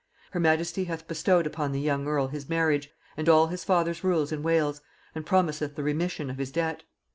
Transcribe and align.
Her 0.31 0.39
majesty 0.39 0.85
hath 0.85 1.07
bestowed 1.07 1.45
upon 1.45 1.73
the 1.73 1.79
young 1.79 2.07
earl 2.07 2.29
his 2.29 2.49
marriage, 2.49 2.89
and 3.15 3.29
all 3.29 3.45
his 3.49 3.63
father's 3.63 4.03
rules 4.03 4.31
in 4.31 4.41
Wales, 4.41 4.81
and 5.13 5.23
promiseth 5.27 5.75
the 5.75 5.83
remission 5.83 6.31
of 6.31 6.39
his 6.39 6.51
debt. 6.51 6.81